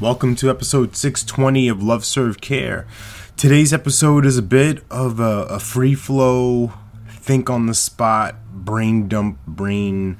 [0.00, 2.86] Welcome to episode 620 of Love Serve Care.
[3.36, 6.72] Today's episode is a bit of a, a free flow,
[7.08, 10.16] think on the spot, brain dump, brain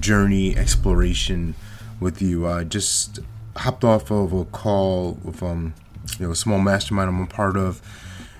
[0.00, 1.54] journey exploration
[2.00, 2.48] with you.
[2.48, 3.20] I just
[3.54, 5.74] hopped off of a call with um,
[6.18, 7.80] you know, a small mastermind I'm a part of,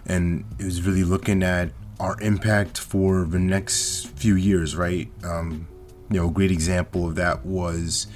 [0.06, 1.70] and it was really looking at
[2.00, 5.08] our impact for the next few years, right?
[5.22, 5.68] Um,
[6.10, 8.08] you know, a great example of that was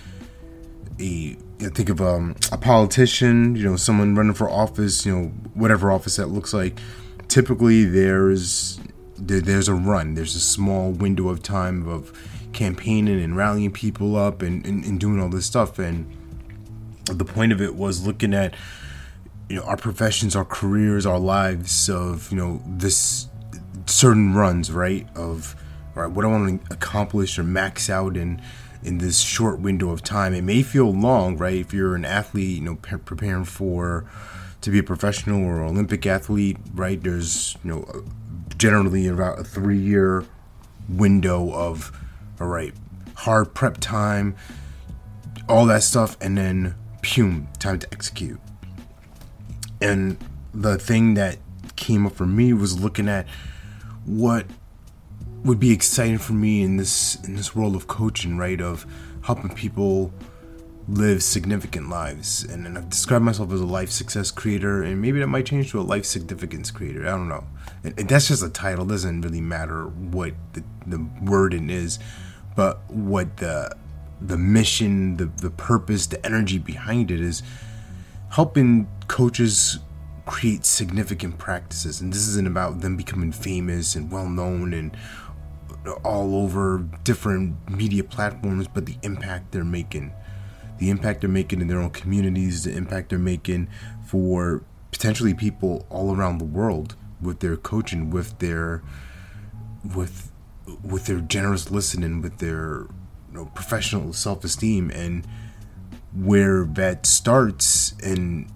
[0.98, 5.24] a I think of um, a politician, you know, someone running for office, you know,
[5.54, 6.78] whatever office that looks like.
[7.26, 8.78] Typically, there's
[9.16, 10.14] there, there's a run.
[10.14, 12.12] There's a small window of time of
[12.52, 15.78] campaigning and rallying people up and, and, and doing all this stuff.
[15.78, 16.06] And
[17.04, 18.54] the point of it was looking at
[19.48, 23.26] you know our professions, our careers, our lives of you know this
[23.86, 25.08] certain runs, right?
[25.16, 25.56] Of
[25.94, 28.40] right, what I want to accomplish or max out in
[28.82, 30.34] in this short window of time.
[30.34, 31.56] It may feel long, right?
[31.56, 34.04] If you're an athlete, you know, pre- preparing for
[34.60, 37.02] to be a professional or Olympic athlete, right?
[37.02, 38.04] There's you know
[38.56, 40.24] generally about a three year
[40.88, 41.92] window of
[42.40, 42.74] all right,
[43.14, 44.36] hard prep time,
[45.48, 48.40] all that stuff, and then pum, time to execute.
[49.80, 50.18] And
[50.52, 51.38] the thing that
[51.76, 53.26] came up for me was looking at
[54.04, 54.46] what
[55.44, 58.60] would be exciting for me in this in this world of coaching, right?
[58.60, 58.86] Of
[59.22, 60.12] helping people
[60.88, 62.44] live significant lives.
[62.44, 65.70] And, and I've described myself as a life success creator, and maybe that might change
[65.72, 67.06] to a life significance creator.
[67.06, 67.44] I don't know.
[67.84, 68.84] And, and that's just a title.
[68.86, 71.98] It doesn't really matter what the, the wording is,
[72.56, 73.76] but what the
[74.20, 77.42] the mission, the the purpose, the energy behind it is
[78.30, 79.78] helping coaches
[80.28, 82.00] create significant practices.
[82.00, 84.96] And this isn't about them becoming famous and well known and
[86.04, 90.12] all over different media platforms, but the impact they're making,
[90.78, 93.68] the impact they're making in their own communities, the impact they're making
[94.06, 98.82] for potentially people all around the world with their coaching, with their
[99.94, 100.30] with
[100.84, 102.86] with their generous listening, with their
[103.30, 105.26] you know, professional self esteem, and
[106.12, 108.50] where that starts and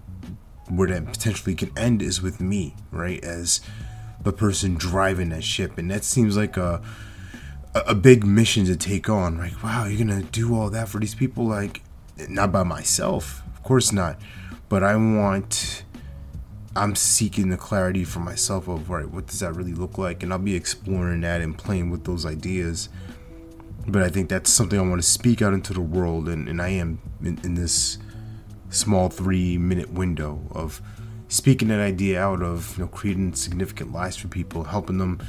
[0.75, 3.23] where that potentially can end is with me, right?
[3.23, 3.61] As
[4.21, 6.81] the person driving that ship, and that seems like a
[7.75, 9.37] a big mission to take on.
[9.37, 11.45] Like, wow, you're gonna do all that for these people?
[11.45, 11.81] Like,
[12.29, 14.19] not by myself, of course not.
[14.69, 15.83] But I want.
[16.75, 20.33] I'm seeking the clarity for myself of right, what does that really look like, and
[20.33, 22.89] I'll be exploring that and playing with those ideas.
[23.87, 26.59] But I think that's something I want to speak out into the world, and, and
[26.59, 27.99] I am in, in this
[28.73, 30.81] small three minute window of
[31.27, 35.19] speaking that idea out of you know creating significant lives for people, helping them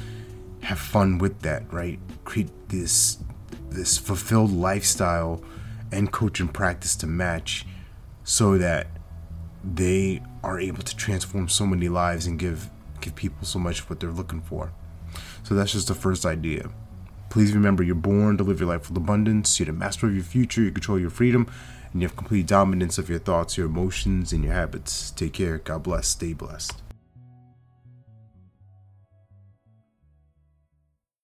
[0.61, 1.99] have fun with that, right?
[2.25, 3.19] Create this
[3.69, 5.43] this fulfilled lifestyle
[5.91, 7.65] and coaching practice to match
[8.23, 8.87] so that
[9.63, 12.69] they are able to transform so many lives and give
[13.01, 14.71] give people so much what they're looking for.
[15.43, 16.69] So that's just the first idea.
[17.29, 20.23] Please remember you're born to live your life with abundance, you're the master of your
[20.23, 21.47] future, you control your freedom,
[21.95, 25.11] and you have complete dominance of your thoughts, your emotions, and your habits.
[25.11, 25.59] Take care.
[25.59, 26.09] God bless.
[26.09, 26.81] Stay blessed.